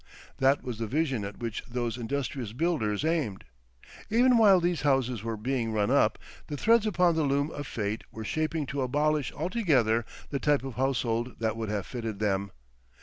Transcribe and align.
That 0.39 0.63
was 0.63 0.79
the 0.79 0.87
vision 0.87 1.23
at 1.23 1.37
which 1.37 1.63
those 1.69 1.95
industrious 1.95 2.53
builders 2.53 3.05
aimed. 3.05 3.43
Even 4.09 4.35
while 4.35 4.59
these 4.59 4.81
houses 4.81 5.21
were 5.21 5.37
being 5.37 5.71
run 5.73 5.91
up, 5.91 6.17
the 6.47 6.57
threads 6.57 6.87
upon 6.87 7.13
the 7.13 7.21
loom 7.21 7.51
of 7.51 7.67
fate 7.67 8.03
were 8.11 8.25
shaping 8.25 8.65
to 8.65 8.81
abolish 8.81 9.31
altogether 9.31 10.03
the 10.31 10.39
type 10.39 10.63
of 10.63 10.73
household 10.73 11.35
that 11.39 11.55
would 11.55 11.69
have 11.69 11.85
fitted 11.85 12.17
them. 12.17 12.49